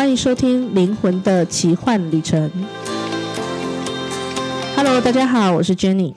[0.00, 2.50] 欢迎收听《灵魂的奇幻旅程》。
[4.74, 6.14] Hello，大家好，我是 Jenny。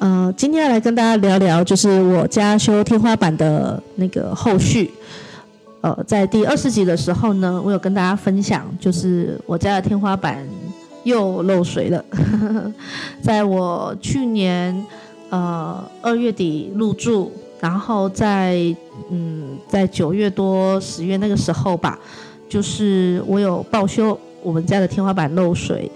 [0.00, 4.90] 呃，今天要来跟大家聊聊，就是我家修天花板的那个后续。
[5.82, 10.44] 呃，在第二十集的时候呢，我有跟大家分享，就是我家的天花板
[11.04, 12.04] 又漏水了。
[13.22, 14.84] 在我去年
[15.28, 18.74] 呃二月底入住，然后在
[19.10, 21.98] 嗯在九月多十月那个时候吧，
[22.48, 25.90] 就是我有报修我们家的天花板漏水。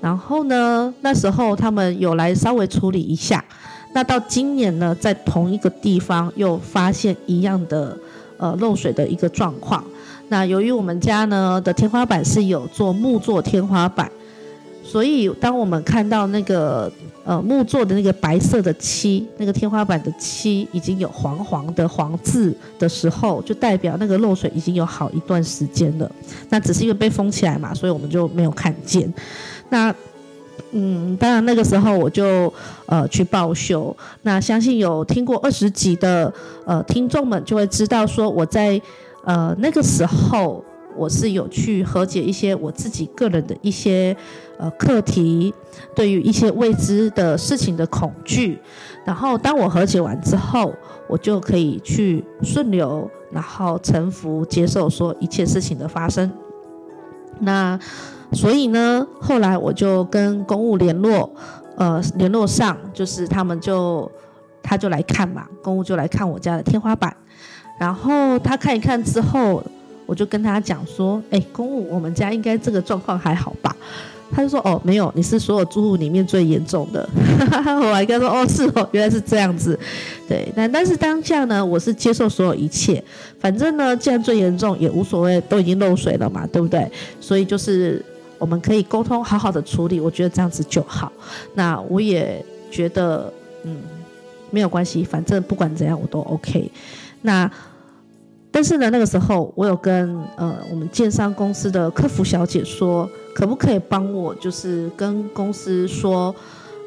[0.00, 3.44] 然后呢，那时候他们有来稍微处理一下。
[3.92, 7.96] 那到今年呢，在同一个地方又发现一样的
[8.36, 9.82] 呃漏水的一个状况。
[10.28, 14.08] 那由于我们家呢的天花板是有做木作天花板，
[14.90, 16.90] 所以当我们看到那个
[17.22, 26.10] 呃木作的那个白色的漆，那个天花板的漆已经有黄黄的黄渍的时候，就代表那个漏水已经有好一段时间了。
[26.48, 29.12] 那只是因为被封起来嘛，所以我们就没有看见。
[29.68, 29.94] 那，
[30.70, 32.50] 嗯，当然那个时候我就
[32.86, 33.94] 呃去报修。
[34.22, 36.32] 那相信有听过二十集的
[36.64, 38.80] 呃听众们就会知道，说我在
[39.24, 40.64] 呃那个时候
[40.98, 44.16] 我是有去和解一些我自己个人的一些
[44.58, 45.54] 呃课题，
[45.94, 48.58] 对于一些未知的事情的恐惧。
[49.04, 50.74] 然后当我和解完之后，
[51.08, 56.30] 我就可以去顺流，然后臣服接受说一切事情的发生。
[57.40, 57.78] 那。
[58.30, 61.30] 所以呢，后来我就跟公务联络，
[61.78, 64.12] 呃，联络上，就是他们就
[64.62, 67.16] 他就来看嘛，公务就来看我家的天花板，
[67.80, 69.64] 然后他看一看之后，
[70.08, 73.76] 我就跟他讲说，哎，公务，我们家应该这个状况还好吧？
[74.32, 77.06] 他就说，哦，没有，你是所有住户里面最严重的。
[77.82, 79.78] 我还跟他说，哦，是哦，原来是这样子，
[80.26, 83.04] 对，那但是当下呢，我是接受所有一切，
[83.38, 86.90] 反正呢，既然最严重也无所谓，都已经漏水了嘛，对不对？
[87.20, 88.02] 所以就是。
[88.40, 91.10] 我们可以沟通，好好的处理，我觉得这样子就好。
[91.54, 92.40] 那我也
[92.70, 93.32] 觉得，
[93.64, 93.78] 嗯，
[94.52, 96.70] 没有关系，反正不管怎样我都 OK。
[97.22, 97.50] 那
[98.50, 106.34] 但是呢，那个时候我有跟呃我们建商公司的客服小姐说，可不可以帮我，就是跟公司说，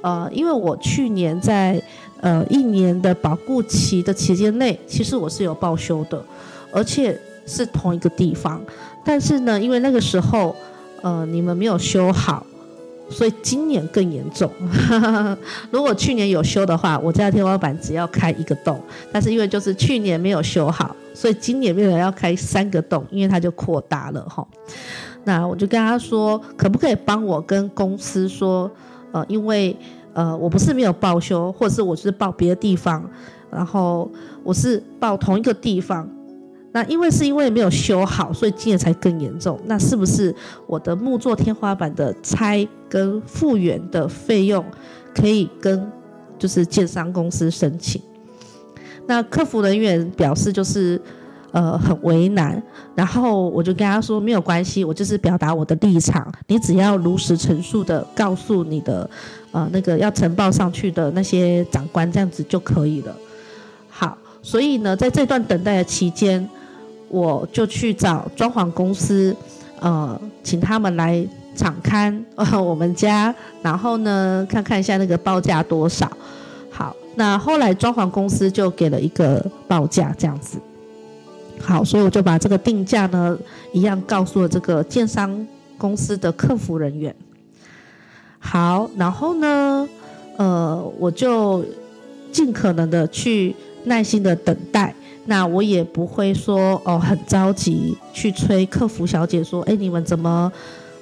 [0.02, 1.82] 呃，因为我去年在
[2.22, 6.24] 呃一年的保固期的期间内，其实我是有报修的，
[6.72, 8.62] 而且是同一个地方。
[9.04, 10.56] 但是呢，因为那个时候。
[11.04, 12.46] 呃，你们没有修好，
[13.12, 14.50] 所以今年更严重。
[15.70, 24.48] 如果去年有修的话，我家的天花板只要开一个洞，但是因为就是去年没有修好，所以今年变成要开三个洞，因为它就扩大了哈。
[25.24, 28.72] 那我就跟他说，可不可以帮我跟公司说，
[29.12, 29.76] 呃，因为
[30.14, 33.08] 呃，我不是没有报修，或者是我是报别的地方，
[33.52, 34.10] 然后
[34.44, 36.10] 我是报同一个地方。
[36.74, 39.60] 那因为是因为没有修好，所以今年才更严重。
[39.66, 40.34] 那是不是
[40.66, 44.64] 我的木作天花板的拆跟复原的费用
[45.14, 45.92] 可以跟
[46.40, 48.02] 就是建商公司申请？
[49.06, 51.02] 那客服人员表示就是
[51.52, 52.64] 呃很为难，
[52.96, 59.10] 然后我就跟他说没有关系，我就是表达我的立场，你只要如实陈述的告诉你的
[59.52, 63.14] 呃那个要呈报上去的那些长官这样子就可以了。
[63.90, 66.50] 好，所以呢，在这段等待的期间。
[67.12, 69.36] 我就去找装潢公司，
[69.82, 76.10] 呃，请他们来场勘呃我们家，然后呢，看看一下那个报价多少。
[76.70, 80.58] 好，那后来装潢公司就给了一个报价这样子。
[81.60, 83.38] 好，所以我就把这个定价呢，
[83.74, 85.46] 一样告诉了这个建商
[85.78, 87.14] 公司的客服人员。
[88.40, 89.88] 好，然后呢，
[90.38, 91.66] 呃，我就
[92.32, 94.96] 尽可能的去耐心的等待。
[95.26, 100.52] 那我也不会说哦，很着急去催客服小姐说，哎，你们怎么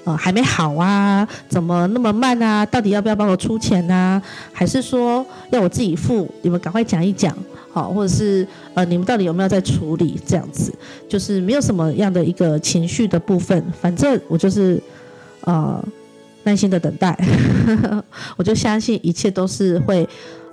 [0.03, 1.27] 呃还没好啊？
[1.47, 2.65] 怎么那么慢啊？
[2.65, 4.21] 到底要不要帮我出钱啊？
[4.51, 6.29] 还是说要我自己付？
[6.41, 7.35] 你们赶快讲一讲，
[7.71, 10.19] 好，或者是呃你们到底有没有在处理？
[10.25, 10.73] 这样子
[11.07, 14.81] 就是没有什么样的一个情绪的部分，反正我就是
[15.45, 15.81] 呃
[16.43, 17.17] 耐心的等待，
[18.35, 20.07] 我就相信一切都是会。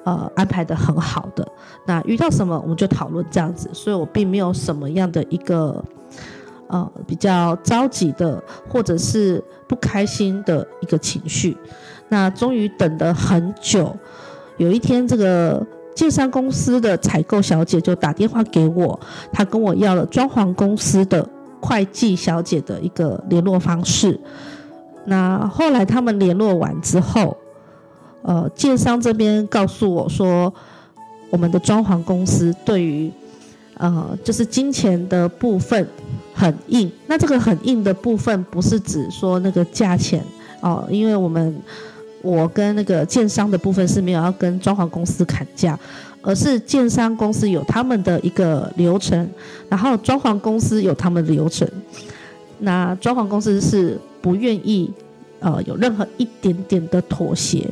[0.07, 1.45] 呃，安排得很好的。
[1.85, 5.85] 那遇到什么我们就讨论这样子，所以我并没有什么样的一个
[6.69, 11.57] 呃比较着急的，或者是不开心的一个情绪。
[12.09, 13.97] 那终于等了很久，
[14.59, 15.61] 有一天这个
[15.93, 19.01] 建商公司的采购小姐就打电话给我，
[19.33, 21.29] 她跟我要了装潢公司的
[21.61, 24.21] 会计小姐的一个联络方式。
[25.07, 27.37] 那后来他们联络完之后。
[28.27, 30.53] 呃，建商这边告诉我说，
[31.31, 33.09] 我们的装潢公司对于
[33.75, 35.87] 呃，就是金钱的部分
[36.35, 36.91] 很硬。
[37.07, 40.21] 那这个很硬的部分，不是指说那个价钱
[40.61, 41.55] 哦，因为我们
[42.21, 45.79] 我跟那个建商的部分是没有要跟装潢公司砍价，
[46.21, 49.31] 而是建商公司有他们的一个流程，
[49.69, 51.69] 然后装潢公司有他们的流程。
[52.59, 54.91] 那装潢公司是不愿意
[55.39, 57.71] 呃有任何一点点的妥协。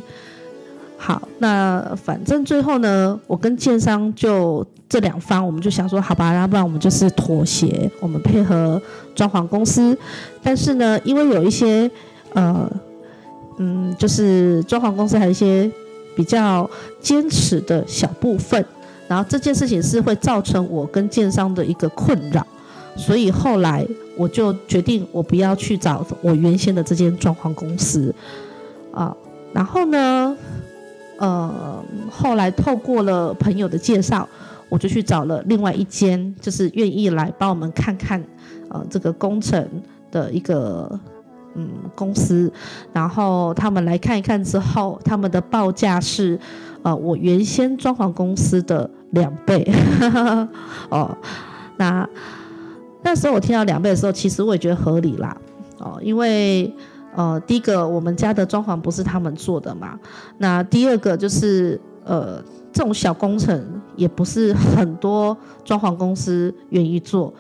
[1.07, 8.81] 好，那反正最后呢，我跟建商就这两方，我们就想说，好吧，要不然我们就是妥协，我们配合
[9.15, 9.95] 装潢公司。
[10.43, 11.91] 但是呢，因为有一些
[12.33, 12.67] 呃，
[13.59, 15.71] 嗯，就是装潢公司还有一些
[16.17, 16.69] 比较
[17.03, 18.65] 坚持的小部分，
[19.07, 22.47] 然后这件事情是会造成我跟建商的一个困扰，
[22.97, 23.87] 所以后来
[24.17, 28.15] 我就决定，我不要去找我原先的这间装潢公司
[28.91, 29.15] 啊，
[29.53, 30.34] 然后呢。
[31.19, 34.29] 呃，后来透过了朋友的介绍，
[34.69, 38.23] 我就去找了另外一间，就是愿意来帮我们看看，
[38.69, 39.69] 呃，这个工程
[40.11, 40.91] 的一个
[41.55, 42.53] 嗯公司。
[42.93, 46.39] 然后他们来看一看之后，他们的报价是
[46.83, 49.65] 呃我原先装潢公司的两倍。
[50.91, 51.17] 哦，
[51.77, 52.09] 那
[53.03, 55.37] 那时候我听到两倍的时候，其实我也觉得合理啦。
[55.79, 56.75] 哦，因为。
[57.15, 59.99] 呃，第一个，我们家的装潢不是他们做的嘛。
[60.39, 67.33] 那第二个就是，呃，这种小工程也不是很多装潢公司愿意做。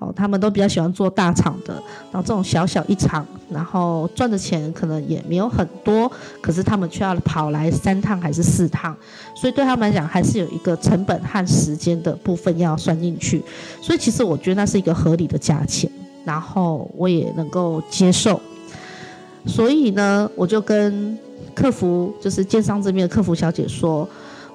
[0.00, 1.72] 哦，他们都比较喜欢做大厂的。
[2.10, 6.10] 然后这种小小一场，然后赚的钱可能也没有很多，
[6.42, 8.94] 可是他们却要跑来三趟还是四趟，
[9.36, 13.42] 所以对他们来讲，还是有一个成本和时间的部分要算进去。
[13.80, 15.88] 所以其实我觉得那是一个合理的价钱，
[16.24, 18.38] 然后我也能够接受。
[19.46, 21.18] 所以呢，我就跟
[21.54, 24.08] 客服，就是建商这边的客服小姐说，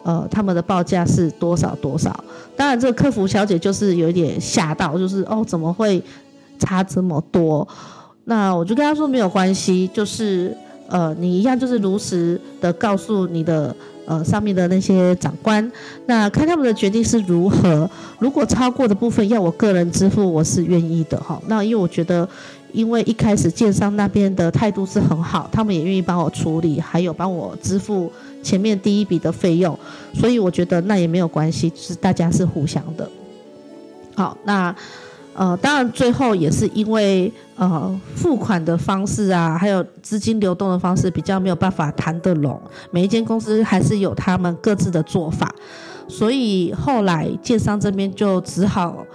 [0.04, 2.24] 呃，他们的报价是多少多少。
[2.58, 6.02] 当然，这个客服小姐就是有一点吓到，就是哦，怎么会
[6.58, 7.66] 差这么多？
[8.26, 10.58] 那我就跟她说没有关系，就是
[10.88, 13.74] 呃，你一样就是如实的告诉你的
[14.06, 15.72] 呃上面的那些长官，
[16.08, 17.90] 那看他们的决定是如何。
[18.18, 21.40] 如果超过的部分要我个人支付，我是愿意的哈。
[21.46, 22.28] 那因为我觉得。
[22.72, 28.12] 因为一开始建商那边的态度是很好，他们也愿意帮我处理，还有帮我支付
[28.44, 29.78] 前面第一笔的费用，
[30.14, 33.10] 所以我觉得那也没有关系，是大家是互相的。
[34.16, 34.76] 好，那
[35.34, 42.62] 呃，当然最后也是因为呃付款的方式啊，还有资金流动的方式比较没有办法谈得拢，
[42.92, 45.54] 每一间公司还是有他们各自的做法，
[46.08, 49.06] 所以后来建商这边就只好。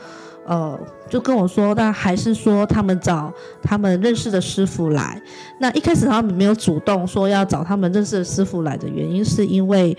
[0.46, 0.78] 呃，
[1.14, 3.32] 就跟我说，但还是说他们找
[3.62, 5.22] 他们认识的师傅来。
[5.60, 9.96] 那一开始他们没有主动说要找他们认识的师傅来的原因，是因为，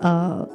[0.00, 0.46] 呃，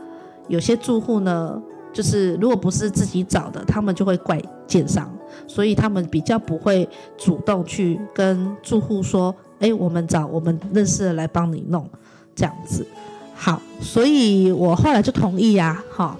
[0.48, 1.60] 有些住户呢，
[1.92, 5.12] 就是如果不是自己找的，他们就会怪建商，
[5.48, 6.88] 所以他们比较不会
[7.18, 11.90] 主动去跟住户说，哎，我们找我们认识的来帮你弄，
[12.36, 12.86] 这样子。
[13.34, 16.16] 好，所以我后来就同意呀，哈。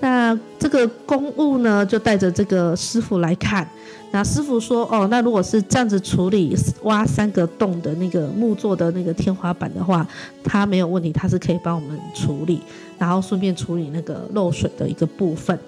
[0.00, 3.68] 那这个公务呢，就带着这个师傅来看。
[4.10, 10.06] 那师傅说：“哦，那如果是这样子处理挖三个洞的那个木做的那个天花板的话，
[10.42, 12.62] 他没有问题，他是可以帮我们处理，
[12.98, 15.58] 然后顺便处理那个漏水的一个部分。”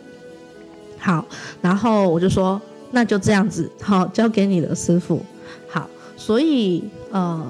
[0.99, 1.23] 好，
[1.61, 2.61] 然后我就说
[2.93, 5.21] ：“那就这样子，好，交给你的师傅。”
[5.69, 7.47] 好，所以呃，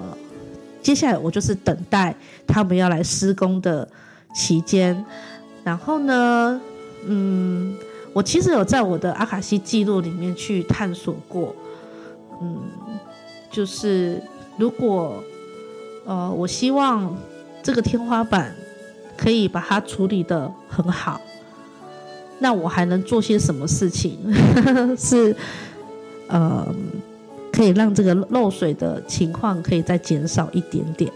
[0.82, 2.12] 接下来我就是等待
[2.48, 3.86] 他们要来施工的
[4.34, 5.04] 期间，
[5.62, 6.60] 然后呢，
[7.06, 7.76] 嗯，
[8.12, 11.54] 我其实有在我的阿卡西记录里面去探索过，
[12.42, 12.58] 嗯，
[13.50, 14.22] 就是
[14.58, 15.22] 如果，
[16.04, 17.16] 呃，我希望
[17.62, 18.54] 这个天花板
[19.16, 21.20] 可以把它处理得很好，
[22.38, 24.18] 那我还能做些什么事情？
[24.98, 25.34] 是，
[26.28, 26.66] 呃，
[27.52, 31.10] 可以让这个漏水的情况可以再减少一点点，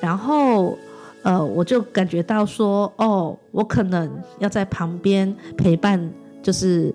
[0.00, 0.76] 然后。
[1.22, 6.10] 呃，我就感觉到说，哦，我可能要在旁边陪伴，
[6.42, 6.94] 就是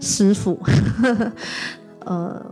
[0.00, 0.58] 师傅。
[2.04, 2.44] 呃，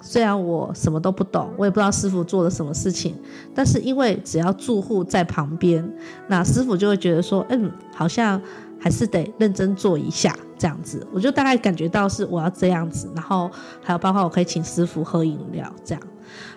[0.00, 3.14] 虽然我什么都不懂，我也不知道师傅做了什么事情，
[3.54, 5.88] 但是因为只要住户在旁边，
[6.26, 8.40] 那师傅就会觉得说，嗯，好像
[8.80, 11.06] 还是得认真做一下这样子。
[11.12, 13.50] 我就大概感觉到是我要这样子，然后
[13.82, 16.02] 还有包括我可以请师傅喝饮料这样。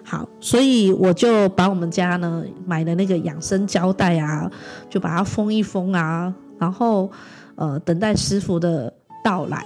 [0.04, 4.50] 好，所以我就把我们家呢买的那个养生胶带啊，
[4.90, 7.10] 就把它封一封啊，然后
[7.56, 8.92] 呃等待师傅的
[9.24, 9.64] 到来。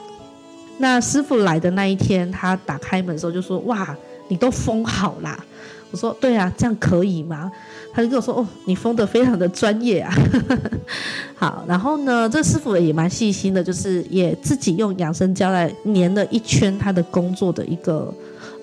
[0.80, 3.96] 那师傅来的那一天，他打开门的时候就说：“哇，
[4.28, 5.38] 你都封好啦！”
[5.92, 7.52] 我说对啊，这样可以吗？
[7.94, 10.12] 他就跟我说哦，你封得非常的专业啊。
[11.38, 18.12] 好，然后呢，这师傅也蛮细心的，就是也自己用养生胶带粘了一圈他的工作的一个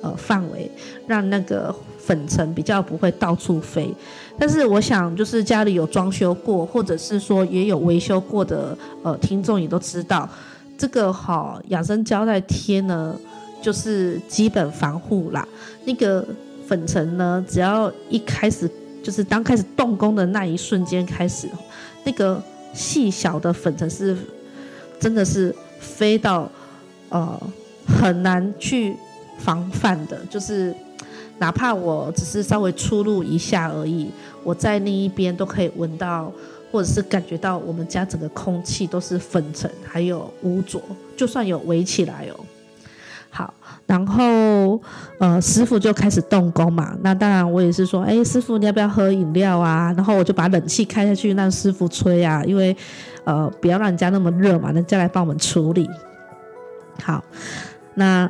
[0.02, 0.70] 呃范围，
[1.06, 3.94] 让那个粉尘比较不会到处飞。
[4.38, 10.28] 但是我想，就是家里有装修过，或者是说也有维修过的呃听众也都知道，
[10.78, 13.14] 这个好养生胶带贴呢，
[13.62, 15.46] 就是基本防护啦。
[15.84, 16.26] 那个
[16.66, 18.70] 粉尘呢，只要一开始。
[19.02, 21.48] 就是当开始动工的那一瞬间开始，
[22.04, 22.40] 那个
[22.74, 24.14] 细小的粉尘是，
[25.00, 26.46] 真的是飞到，
[27.08, 27.40] 呃，
[27.86, 28.94] 很难去
[29.40, 30.16] 防范的。
[30.30, 30.74] 就是
[31.38, 34.10] 哪怕我只是稍微出入一下而已，
[34.44, 36.32] 我在另一边都可以闻到，
[36.70, 40.80] 或者是感觉到我们家整个空气都是粉尘，还有污浊，
[41.16, 42.44] 就算有围起来哦。
[43.32, 43.54] 好，
[43.86, 44.80] 然后
[45.20, 46.96] 呃，师傅就开始动工嘛。
[47.00, 49.94] 那当然，我也是说，哎，师傅你要不要喝饮料啊？
[49.96, 52.76] 然后我就把冷气开下去，让师傅吹啊，因为
[53.22, 55.88] 呃，不要让人家那么热嘛，人家来帮我们处理。
[57.00, 57.22] 好，
[57.94, 58.28] 那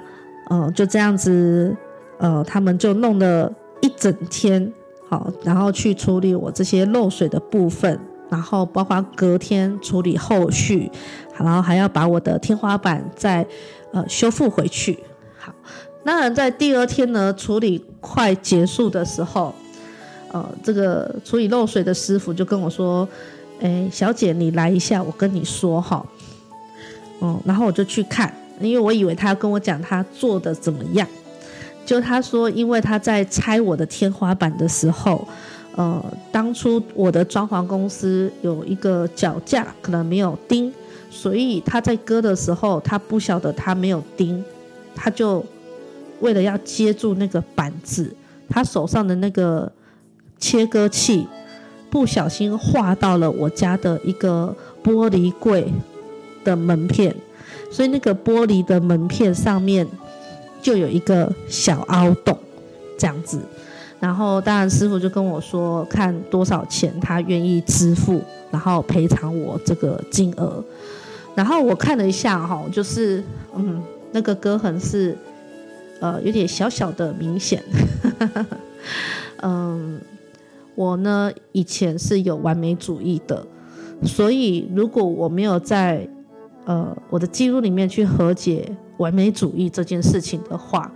[0.50, 1.75] 呃，就这样子，
[2.19, 4.71] 呃，他们就弄了一整天，
[5.09, 10.92] 好，然后去处理我这些漏水的部分，然后包括隔天处理后续，
[11.38, 13.47] 然后还要把我的天花板再。
[13.92, 14.97] 呃，修复回去。
[15.37, 15.52] 好，
[16.04, 19.52] 那在第二天呢，处理快结束的时候，
[20.30, 23.09] 呃，这个处理漏水的师傅就跟我说
[23.61, 26.07] ：“哎，小姐，你来一下，我跟你说哈。”
[27.21, 31.07] 嗯，然后我就去看，因为我以为他要跟我讲他做的怎么样。
[31.87, 35.26] 就他说，因为他在拆我的天花板的时候，
[35.75, 40.73] 呃，当初我的装潢公司有一个脚架可能没有钉。
[41.12, 44.45] 所以他在割的时候，他不晓得他没有钉，
[44.95, 45.45] 他就
[46.21, 48.14] 为了要接住那个板子，
[48.49, 49.73] 他手上的那个
[50.38, 51.26] 切割器
[51.90, 55.67] 不小心划到了我家的一个玻璃柜
[56.45, 57.12] 的门片，
[57.70, 59.86] 所以那个玻璃的门片上面
[60.60, 62.36] 就有一个小凹洞，
[62.98, 63.40] 这样子。
[64.00, 70.64] 然后当然师傅就跟我说，看多少钱他愿意支付，然后赔偿我这个金额。
[71.34, 73.22] 然后我看了一下哈，就是
[73.54, 75.16] 嗯，那个割痕是
[76.00, 77.62] 呃有点小小的明显。
[79.42, 80.00] 嗯，
[80.74, 83.46] 我呢以前是有完美主义的，
[84.02, 86.08] 所以如果我没有在
[86.67, 90.90] 呃我的记录里面去和解完美主义这件事情的话，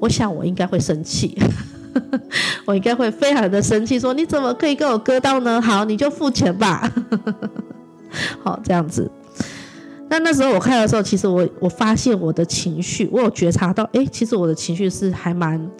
[0.00, 1.38] 我想我应该会生气，
[2.66, 5.60] 我应该会非常的生气，说你怎么可以给我割到呢？
[5.60, 6.92] 好，你就付钱吧。
[8.42, 9.10] 好，这样子。
[10.08, 15.70] 那那时候我看的时候，其实我我发现我的情绪，我有觉察到，哎，其实我的情绪是还蛮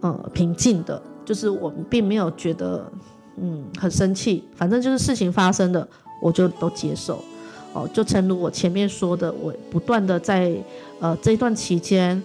[0.00, 2.90] 呃平静的，就是我并没有觉得
[3.36, 5.86] 嗯很生气，反正就是事情发生的，
[6.22, 7.22] 我就都接受。
[7.72, 10.52] 哦，就诚如我前面说的，我不断的在
[11.00, 12.20] 呃这段期间，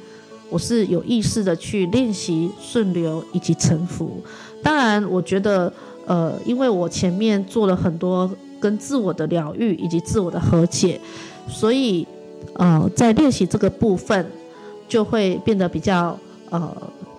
[0.50, 4.22] 我是有意识的去练习顺流以及沉浮。
[4.64, 5.72] 当然，我觉得
[6.06, 11.00] 呃，因为我前面做了很多跟自我的疗愈以及自我的和解。
[11.50, 12.08] 所以，
[12.54, 14.26] 呃，在练习这个部分，
[14.88, 16.18] 就会变得比较
[16.50, 16.76] 呃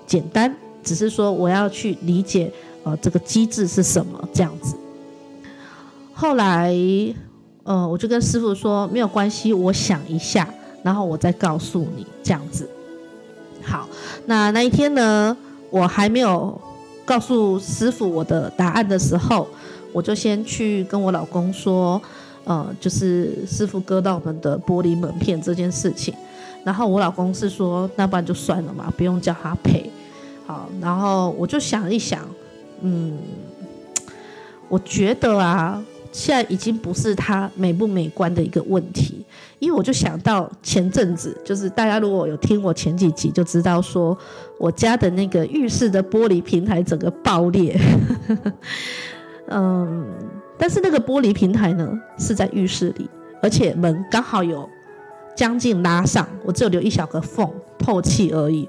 [0.06, 0.54] 简单。
[0.82, 2.50] 只是说，我要去理解
[2.82, 4.74] 呃这个机制是什么这样子。
[6.14, 6.74] 后来，
[7.64, 10.48] 呃，我就跟师傅说没有关系，我想一下，
[10.82, 12.68] 然后我再告诉你这样子。
[13.62, 13.88] 好，
[14.26, 15.36] 那那一天呢，
[15.70, 16.58] 我还没有
[17.04, 19.48] 告诉师傅我的答案的时候，
[19.92, 22.00] 我就先去跟我老公说。
[22.46, 26.12] 呃，就是师傅割到我们的玻璃门片这件事情，
[26.62, 29.90] 然后我老公是说，那不然就算了嘛，不用叫他赔。
[30.46, 32.20] 好，然后我就想一想，
[32.82, 33.16] 嗯，
[34.68, 35.82] 我觉得啊，
[36.14, 39.24] 现在已经不是它美不美观的一个问题，
[39.58, 44.16] 因为我就想到前阵子，就是大家如果有听我前几集，就知道说
[44.60, 47.76] 我家的那个浴室的玻璃平台整个爆裂，
[49.50, 50.06] 嗯。
[50.56, 53.10] 但是那个玻璃平台呢，是在浴室里，
[53.42, 54.70] 而且门刚好有
[55.36, 58.68] 将近拉上，我只有留一小个缝透气而已。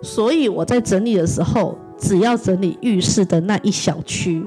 [0.00, 4.42] 所以我在整理的时候，只要整理浴室的那一小区，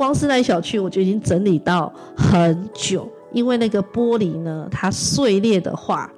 [0.00, 3.06] 光是那一小区我就已经整理到很久。
[3.32, 6.10] 因为那个玻璃呢，它碎裂的话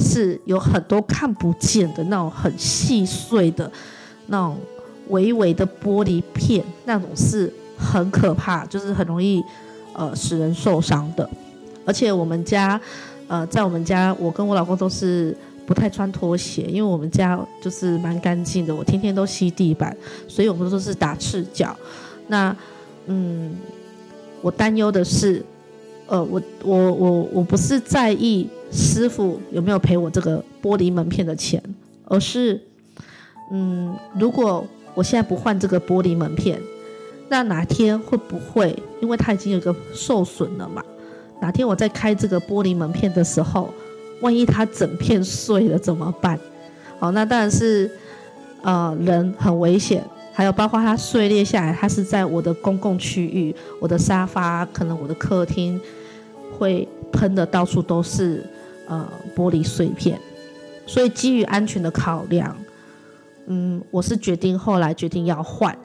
[0.00, 3.70] 是有很多看不见的那种很细碎的
[4.26, 4.58] 那种
[5.08, 7.52] 微微的玻璃片，那种是。
[7.80, 9.40] 很可怕，就是很容易，
[9.92, 11.30] 呃，使人受伤的。
[11.86, 12.78] 而且我们家，
[13.28, 15.32] 呃，在我们家，我跟我老公都是
[15.64, 21.72] 不太穿拖鞋，因为我们家就是蛮干净的，我天天都吸地板，所以我们都是打赤脚。
[22.26, 22.54] 那
[23.08, 23.56] 嗯，
[24.40, 25.44] 我担忧的是，
[26.06, 31.62] 呃，我我我我不是在意师傅有没有赔我这个玻璃门片的钱，
[32.04, 32.60] 而是
[33.50, 36.60] 嗯，如果我现在不换这个玻璃门片，
[37.28, 40.84] 那哪天会不会，因为它已经有个受损了嘛？
[41.40, 43.72] 哪天我在开这个玻璃门片的时候，
[44.20, 46.38] 万一它整片碎了怎么办？
[46.98, 47.90] 哦，那当然是，
[48.62, 50.04] 呃，人很危险，
[50.38, 55.80] 还有包括它碎裂下来，它是在我的公共区域，我的沙发，可能我的客厅
[56.56, 58.46] 会喷的到处都是，
[58.86, 59.04] 呃，
[59.34, 60.16] 玻璃碎片。
[60.86, 62.56] 所以基于安全的考量，
[63.48, 65.76] 嗯，我是决定后来决定要换。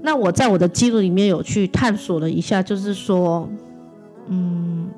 [0.00, 3.46] 那我在我的记录里面有去探索了一下，就是说，
[4.28, 4.88] 嗯，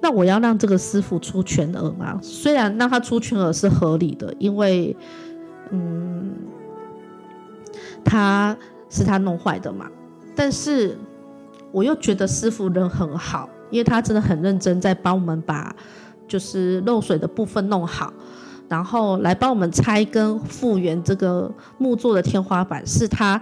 [0.00, 2.16] 那我要让这个师傅出全额吗？
[2.22, 4.96] 虽然让他出全额是合理的，因为，
[5.72, 6.32] 嗯，
[8.08, 8.56] 他
[8.88, 9.86] 是他弄坏的嘛。
[10.34, 10.96] 但是
[11.70, 15.74] 我又觉得师傅人很好，因为他真的很认真在帮我们把
[16.26, 18.12] 就是漏水的部分弄好，
[18.68, 23.40] 然后来帮我们拆跟复原这个木做的天花板，是他。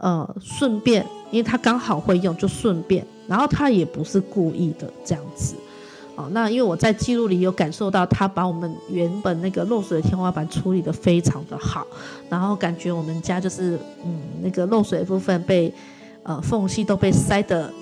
[0.00, 3.04] 呃，顺便，因为他刚好会用，就顺便。
[3.26, 5.56] 然后他也不是故意的这样子，
[6.18, 11.86] 哦，那因为我在记录里有感受到，他把我们原本那个漏水的天花板处理的非常的好，
[12.28, 15.72] 然后感觉我们家就是，嗯，那个漏水部分被，
[16.24, 17.72] 呃，缝隙都被塞得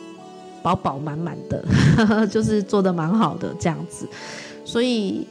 [0.62, 1.64] 饱饱满满的，
[2.28, 4.07] 就是做的蛮好的这样子。
[4.66, 5.26] 所以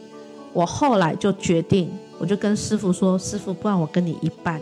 [0.52, 4.60] 我后来就决定，我就跟师傅说，师傅，不然我跟你一半，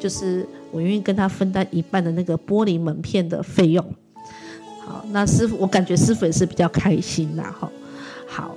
[0.00, 0.48] 就是。
[0.72, 3.94] 我愿意跟他分担一半的那个玻璃门片的费用。
[4.86, 7.44] 好，那师傅，我感觉师傅也是比较开心呐。
[7.58, 7.70] 哈，
[8.26, 8.54] 好，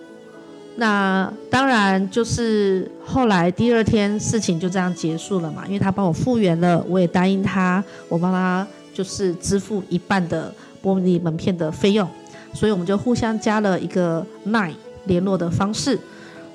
[0.76, 10.54] 那当然就是后来第二天事情就这样结束了嘛，因为他帮我复原了，我也答应他，我帮他就是支付一半的
[10.84, 12.08] 玻璃门片的费用，
[12.54, 14.74] 所以我们就互相加了一个耐
[15.06, 15.98] 联络的方式，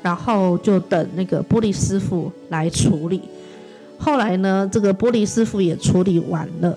[0.02, 3.22] 然后就等那个玻璃师傅来处理。
[3.98, 6.76] 后来呢，这个玻璃师傅也处理完了，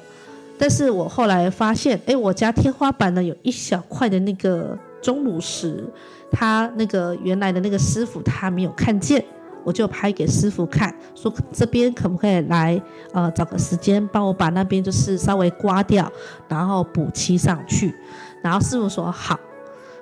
[0.58, 5.84] 但是我后来发现，哎，我家天花板呢有一小块的那个钟乳石，
[6.32, 9.24] 他那个原来的那个师傅他没有看见，
[9.64, 16.12] 我就拍给师傅看，说这边可不可以来，呃，找个时间帮我把那边就是稍微刮掉，
[16.48, 17.94] 然后补漆上去，
[18.42, 19.40] 然后师傅说好，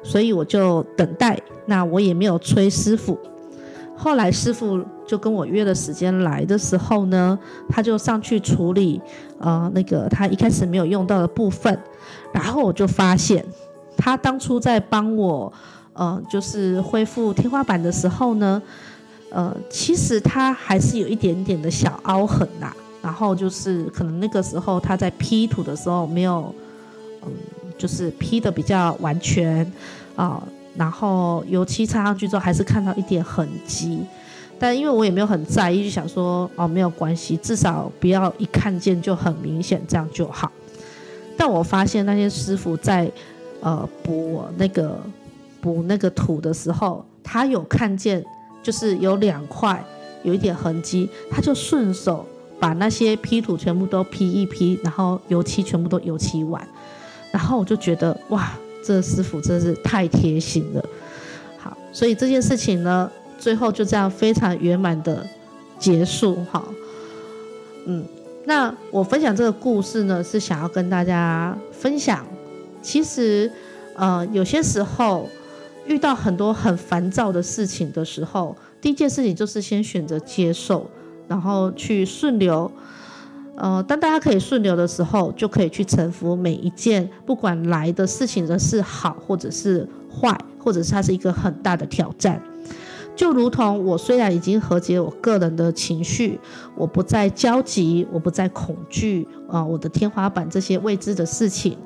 [0.04, 3.18] 所以我就等待，那我也没有催师傅。
[3.96, 7.38] 后来师傅就跟我约了时间来的时候呢，
[7.70, 9.02] 他就上去处理，
[9.40, 11.78] 呃，那个他一开始没有用到的部分，
[12.34, 13.46] 然后我就发现，
[13.96, 15.52] 他当初在帮我，
[15.94, 18.62] 呃，就是恢复天花板的时候呢，
[19.30, 26.54] 呃，其实他还是有一点点的小凹痕呐，然后就是可能那个时候他在批土的时候没有，
[27.24, 27.32] 嗯，
[27.78, 29.72] 就是批得比较完全，
[30.16, 30.42] 啊、
[30.76, 34.00] 然后油漆擦上去之后，还是看到一点痕迹，
[34.58, 40.52] 但因为我也没有很在意，就想说哦，没有关系，至少不要一看见就很明显，这样就好。
[41.38, 43.12] 但我发现那些师傅在
[43.62, 45.00] 呃补那个
[45.62, 48.24] 补那个土的时候，他有看见
[48.64, 49.84] 就是有两块
[50.24, 52.26] 有一点痕迹，他就顺手
[52.60, 56.68] 把那些批土全部都批一批，然后油漆全部都油漆完，
[57.32, 58.52] 然后我就觉得哇。
[58.84, 60.86] 这师傅真是太贴心了，
[61.58, 65.26] 好，所以这件事情呢，最后就这样非常圆满的
[65.80, 66.62] 结束，哈，
[67.86, 68.04] 嗯，
[68.46, 72.26] 那我分享这个故事呢，是想要跟大家分享，
[72.82, 73.50] 其实，
[73.96, 75.30] 呃，有些时候
[75.88, 80.90] 遇到很多很烦躁的事情的时候，第一件事情就是先选择接受，
[81.28, 82.70] 然后去顺流。
[83.56, 92.42] 呃，当大家可以顺流的时候，就可以去臣服每一件不管来的事情的是好或者是坏，或者是它是一个很大的挑战。
[93.16, 96.40] 就如同我虽然已经和解我个人的情绪，
[96.76, 101.78] 我不再焦急，我不再恐惧啊、我的天花板这些未知的事情，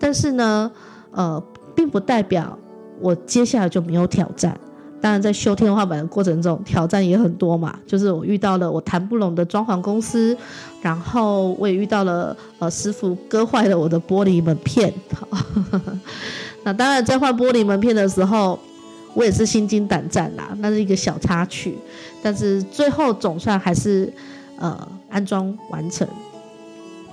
[0.00, 0.68] 但是呢，
[1.12, 1.40] 呃，
[1.76, 2.58] 并不代表
[3.00, 4.58] 我接下来就没有挑战。
[5.04, 7.78] 当然，在修天花板的过程中，挑战也很多嘛。
[7.86, 10.34] 就是我遇到了我谈不拢的装潢公司，
[10.80, 14.90] 然后我也遇到了呃师傅割坏了我的玻璃门片。
[16.64, 18.58] 那当然在换玻璃门片的时候，
[19.12, 20.56] 我也是心惊胆战啦。
[20.60, 21.76] 那是一个小插曲，
[22.22, 24.10] 但是最后总算还是
[24.58, 26.08] 呃安装完成。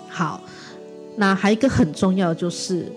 [0.07, 0.39] 好，
[1.17, 2.89] 那还有一个很重要就是，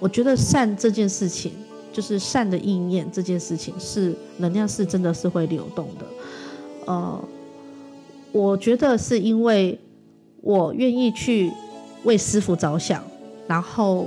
[0.00, 1.52] 我觉得善这件事情
[1.92, 6.06] 就是善的意念这件事情是能量是真的是会流动的。
[6.86, 7.24] 呃，
[8.32, 9.78] 我觉得是因为
[10.40, 11.52] 我愿意去
[12.04, 13.02] 为师傅着想，
[13.46, 14.06] 然后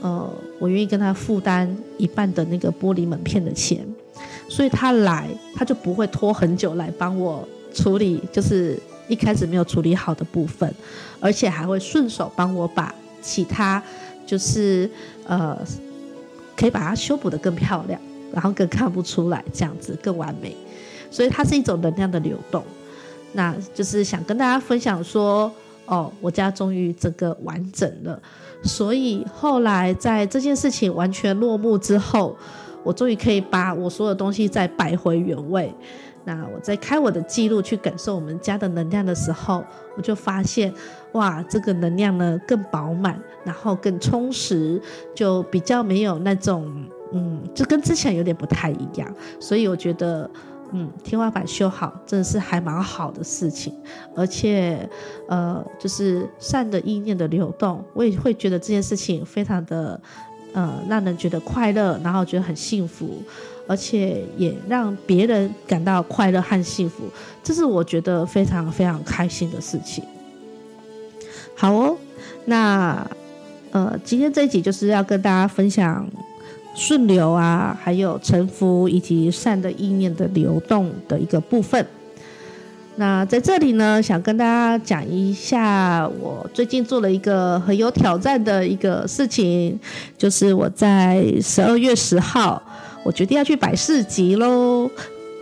[0.00, 3.86] 呃，我愿意跟他负担一半的那个玻璃门片的钱，
[4.48, 10.74] 所以他来他就不会拖很久来帮我处理，就是一开始没有处理好的部分，
[11.20, 13.80] 而且还会顺手帮我把其他
[14.26, 14.90] 就是
[15.24, 15.56] 呃，
[16.62, 18.00] 可以把它修补得更漂亮，
[18.32, 20.56] 然后更看不出来这样子更完美，
[21.10, 22.62] 所以它是一种能量的流动。
[23.32, 25.52] 那就是想跟大家分享说，
[25.86, 28.16] 哦，我家终于整个完整了。
[28.62, 32.36] 所以后来在这件事情完全落幕之后，
[32.84, 35.74] 我终于可以把我所有东西再摆回原位。
[36.24, 39.64] 那我在开我的记录去感受我们家的能量的时候，
[39.96, 40.72] 我就发现，
[41.12, 44.80] 哇，这个能量呢更饱满，然后更充实，
[45.14, 46.70] 就比较没有那种，
[47.12, 49.14] 嗯，就跟之前有点不太一样。
[49.38, 50.28] 所以我觉得，
[50.72, 53.74] 嗯，天花板修好真的是还蛮好的事情，
[54.14, 54.88] 而且，
[55.28, 60.00] 呃，就是善的意念的流动，我也会觉得这件事情非常的，
[60.54, 63.22] 呃，让人觉得快乐，然后觉得很幸福。
[63.68, 67.04] 而且也让别人感到快乐和幸福，
[67.44, 70.02] 这是我觉得非常非常开心的事情。
[71.54, 71.96] 好哦，
[72.46, 73.06] 那
[73.70, 76.06] 呃，今天这一集就是要跟大家分享
[76.74, 81.86] 顺流啊，还有沉浮以及善的意念的流动的一个部分。
[82.96, 89.78] 那在这里呢，想跟大家讲一下，我最近做了一个很有挑战的一个事情，
[90.18, 92.62] 就是我在十二月十号。
[93.04, 94.88] 我决定要去百事集喽，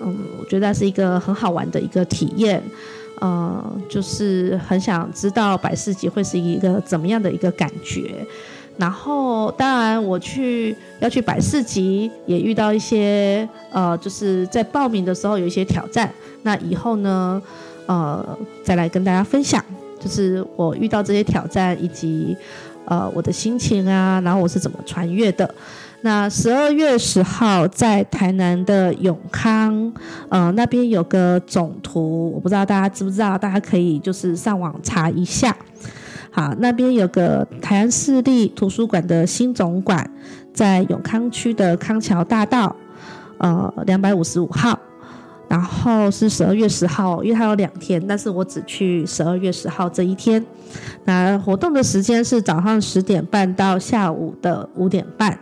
[0.00, 2.62] 嗯，我觉得是一个很好玩的一个体验，
[3.20, 8.14] 呃，就是很想知道百事集会是一个怎么样的一个感觉。
[8.76, 16.11] 然后，当然我去要去百事集，也遇到一些呃，就是在报名的时候有一些挑战。
[16.42, 17.42] 那以后呢，
[17.85, 19.62] 呃，再来跟大家分享，
[20.00, 22.35] 就是我遇到这些挑战以及
[22.87, 25.54] 呃我的心情啊，然后我是怎么穿越的。
[26.02, 29.92] 那十二月十号在台南的永康，
[30.30, 35.54] 呃，那边有个总图，我不知道大家知不知道，大家可以就是上网查一下。
[36.30, 40.10] 好，那边有个台湾市立图书馆的新总馆，
[40.54, 42.74] 在永康区的康桥大道，
[43.38, 44.78] 呃，两百五十五号。
[45.48, 50.46] 然后是十二月十号，因为它有两天，但是我只去十二月十号这一天。
[51.04, 55.36] 那活动的时间是早上十点半到下午的五点半。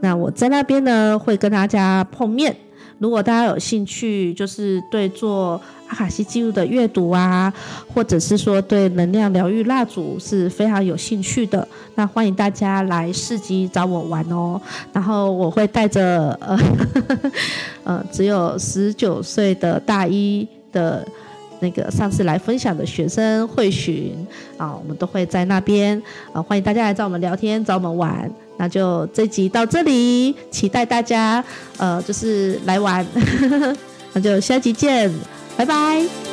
[0.00, 2.54] 那我在那边呢，会跟大家碰面。
[2.98, 7.52] 如果大家有兴趣，就是对做阿卡西记录的阅读啊，
[7.92, 14.58] 或者是说对能量疗愈蜡烛是非常有兴趣的，那欢迎大家来市集找我玩哦。
[14.94, 16.58] 然后我会带着呃
[17.84, 21.06] 呃只有十九岁的大一的
[21.60, 24.14] 那个上次来分享的学生会巡
[24.56, 26.00] 啊，我们都会在那边
[26.32, 28.30] 啊，欢迎大家来找我们聊天，找我们玩。
[28.58, 31.44] 那就这集到这里，期待大家，
[31.76, 33.06] 呃，就是来玩，
[34.14, 35.12] 那就下集见，
[35.56, 36.25] 拜拜。